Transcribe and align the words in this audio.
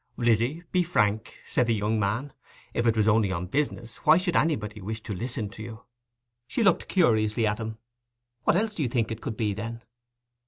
'Lizzy, 0.17 0.63
be 0.71 0.81
frank!' 0.81 1.37
said 1.45 1.67
the 1.67 1.75
young 1.75 1.99
man. 1.99 2.33
'If 2.73 2.87
it 2.87 2.97
was 2.97 3.07
only 3.07 3.31
on 3.31 3.45
business, 3.45 3.97
why 3.97 4.17
should 4.17 4.35
anybody 4.35 4.81
wish 4.81 5.01
to 5.01 5.13
listen 5.13 5.47
to 5.51 5.61
you?' 5.61 5.83
She 6.47 6.63
looked 6.63 6.87
curiously 6.87 7.45
at 7.45 7.59
him. 7.59 7.77
'What 8.43 8.55
else 8.55 8.73
do 8.73 8.81
you 8.81 8.89
think 8.89 9.11
it 9.11 9.21
could 9.21 9.37
be, 9.37 9.53
then? 9.53 9.83